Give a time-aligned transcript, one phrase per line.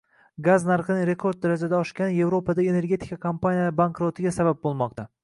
[0.45, 5.07] Gaz narxining rekord darajada oshgani Yevropadagi energetika kompaniyalari bankrotiga sabab bo‘lmoqda